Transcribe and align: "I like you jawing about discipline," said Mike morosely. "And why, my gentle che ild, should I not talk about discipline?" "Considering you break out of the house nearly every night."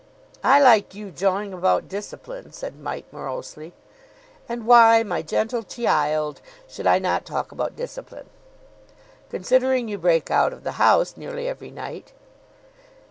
"I 0.43 0.59
like 0.59 0.95
you 0.95 1.11
jawing 1.11 1.53
about 1.53 1.87
discipline," 1.87 2.53
said 2.53 2.79
Mike 2.79 3.05
morosely. 3.13 3.71
"And 4.49 4.65
why, 4.65 5.03
my 5.03 5.21
gentle 5.21 5.61
che 5.61 5.85
ild, 5.85 6.41
should 6.67 6.87
I 6.87 6.97
not 6.97 7.23
talk 7.23 7.51
about 7.51 7.75
discipline?" 7.75 8.27
"Considering 9.29 9.87
you 9.89 9.99
break 9.99 10.31
out 10.31 10.53
of 10.53 10.63
the 10.63 10.81
house 10.81 11.15
nearly 11.17 11.47
every 11.47 11.69
night." 11.69 12.13